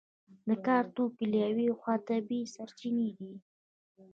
[0.47, 3.33] د کار توکي له یوې خوا طبیعي سرچینې دي.